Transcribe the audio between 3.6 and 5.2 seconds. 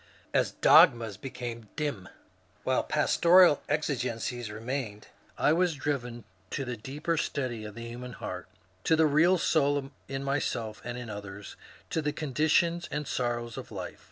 exigencies remained,